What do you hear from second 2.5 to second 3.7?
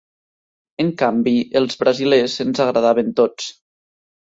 agradaven tots.